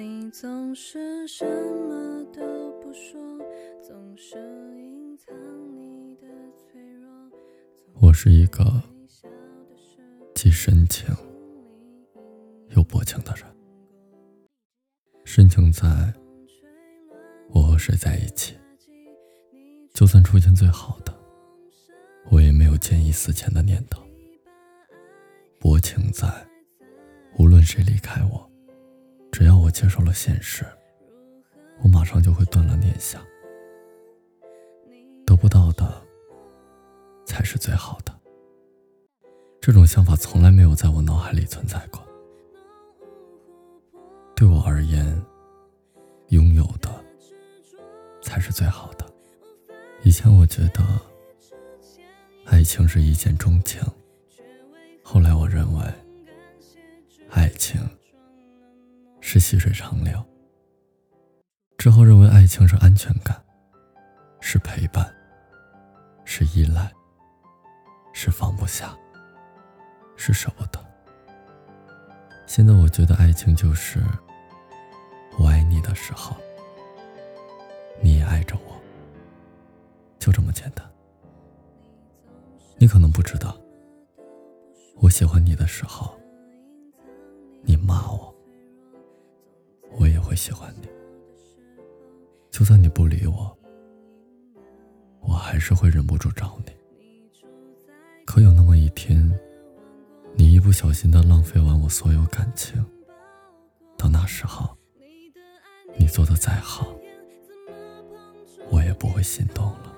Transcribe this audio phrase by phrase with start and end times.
[0.00, 2.40] 你总是什么都
[2.80, 3.20] 不说，
[3.86, 4.38] 总是
[4.78, 5.36] 隐藏
[5.76, 6.26] 你的
[6.56, 7.10] 脆弱。
[8.00, 8.82] 我是一个
[10.34, 11.14] 既深情
[12.70, 13.44] 又薄情的人。
[15.26, 15.86] 深情在，
[17.50, 18.56] 我和谁在一起，
[19.92, 21.14] 就算出现最好的，
[22.30, 24.02] 我也没有见异思迁的念头。
[25.58, 26.26] 薄情在，
[27.38, 28.49] 无论谁离开我，
[29.40, 30.66] 只要我接受了现实，
[31.82, 33.24] 我马上就会断了念想。
[35.24, 35.90] 得不到的，
[37.24, 38.14] 才是最好的。
[39.58, 42.06] 这种想法从来没有在我脑海里存在过。
[44.36, 45.18] 对我而言，
[46.28, 46.90] 拥有的
[48.20, 49.10] 才是最好的。
[50.02, 50.84] 以前我觉得，
[52.44, 53.80] 爱情是一见钟情。
[55.02, 55.84] 后来我认为，
[57.30, 57.80] 爱情
[59.32, 60.20] 是细水长流。
[61.78, 63.40] 之后认为爱情是安全感，
[64.40, 65.08] 是陪伴，
[66.24, 66.92] 是依赖，
[68.12, 68.92] 是放不下，
[70.16, 70.84] 是舍不得。
[72.48, 74.02] 现在我觉得爱情就是
[75.38, 76.36] 我爱你的时候，
[78.02, 78.82] 你也爱着我，
[80.18, 80.84] 就这么简单。
[82.78, 83.56] 你可能不知道。
[84.96, 86.18] 我喜欢你的时候，
[87.62, 88.29] 你骂我，
[90.30, 90.88] 会喜欢你。
[92.52, 93.58] 就算你不理我，
[95.22, 96.72] 我还是会忍不住找你。
[98.24, 99.28] 可有那么一天，
[100.36, 102.80] 你一不小心的浪费完我所有感情，
[103.98, 104.68] 到那时候，
[105.98, 106.94] 你做的再好，
[108.70, 109.96] 我也不会心动了。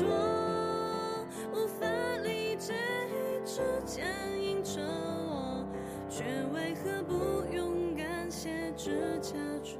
[0.00, 1.86] 执着无法
[2.24, 4.02] 理解，一直牵
[4.42, 5.68] 引着我，
[6.08, 9.78] 却为何不勇敢些，只假装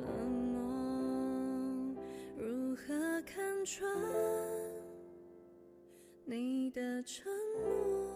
[0.00, 0.08] 冷
[0.54, 1.94] 漠？
[2.38, 3.86] 如何看穿
[6.24, 7.26] 你的沉
[7.62, 8.08] 默？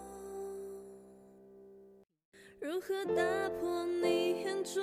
[2.59, 4.83] 如何打破你眼中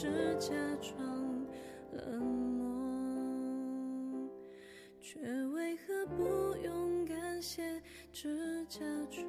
[0.00, 0.96] 是，假装
[1.92, 4.30] 冷漠？
[4.98, 9.26] 却为何不勇敢些，只假装？